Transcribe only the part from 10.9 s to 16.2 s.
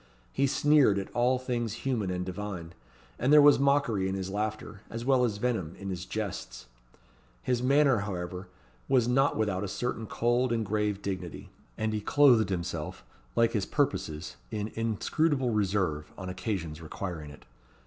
dignity; and he clothed himself, like his purposes, in inscrutable reserve,